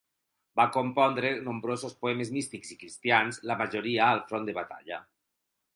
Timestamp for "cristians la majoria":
2.81-4.09